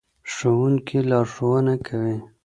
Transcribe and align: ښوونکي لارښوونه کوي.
ښوونکي 0.33 0.99
لارښوونه 1.09 1.75
کوي. 1.85 2.17